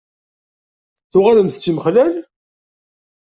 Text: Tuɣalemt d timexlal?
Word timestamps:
Tuɣalemt 1.11 1.57
d 1.59 1.61
timexlal? 1.63 2.13